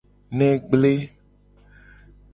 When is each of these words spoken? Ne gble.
Ne 0.37 0.47
gble. 0.71 0.93